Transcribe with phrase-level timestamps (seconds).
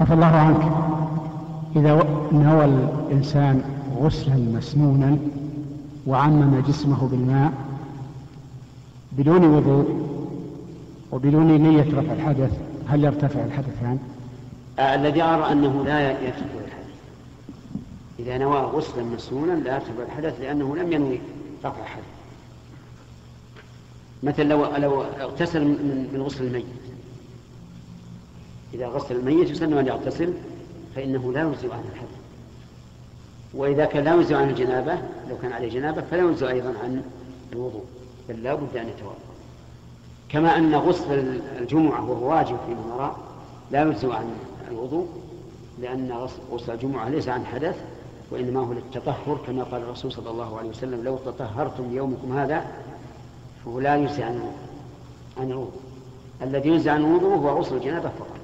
[0.00, 0.72] عفى الله عنك.
[1.76, 1.94] إذا
[2.32, 3.62] نوى الإنسان
[4.00, 5.18] غسلا مسنونا
[6.06, 7.52] وعمم جسمه بالماء
[9.12, 10.10] بدون وضوء
[11.12, 12.58] وبدون نية رفع الحدث
[12.88, 13.98] هل يرتفع الحدثان؟
[14.78, 16.90] آه الذي أرى أنه لا يرتفع الحدث.
[18.18, 21.20] إذا نوى غسلا مسنونا لا يرتفع الحدث لأنه لم ينوي
[21.64, 22.04] رفع الحدث.
[24.22, 25.64] مثل لو لو اغتسل
[26.14, 26.64] من غسل الميت.
[28.74, 30.32] إذا غسل الميت يسن أن يغتسل
[30.96, 32.20] فإنه لا يجزئ عن الحدث
[33.54, 34.94] وإذا كان لا يجزئ عن الجنابة
[35.28, 37.02] لو كان عليه جنابة فلا يجزئ أيضا عن
[37.52, 37.84] الوضوء
[38.28, 39.14] بل لا بد أن يتوضأ.
[40.28, 43.16] كما أن غسل الجمعة وهو واجب في نرى
[43.70, 44.24] لا يجزئ عن
[44.70, 45.06] الوضوء
[45.78, 46.12] لأن
[46.52, 47.76] غسل الجمعة ليس عن حدث
[48.30, 52.64] وإنما هو للتطهر كما قال الرسول صلى الله عليه وسلم لو تطهرتم يومكم هذا
[53.64, 54.52] فهو لا يجزي عن
[55.40, 55.80] عن الوضوء.
[56.42, 58.40] الذي يجزي عن الوضوء هو غسل الجنابة فقط.